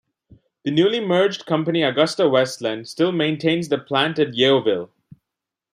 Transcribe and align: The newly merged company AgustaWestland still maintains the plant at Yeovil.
The 0.63 0.71
newly 0.71 0.99
merged 0.99 1.45
company 1.45 1.81
AgustaWestland 1.81 2.87
still 2.87 3.11
maintains 3.11 3.69
the 3.69 3.77
plant 3.77 4.17
at 4.17 4.33
Yeovil. 4.33 4.89